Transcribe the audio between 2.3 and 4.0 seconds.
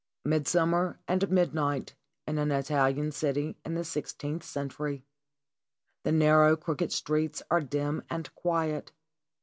an Italian city in the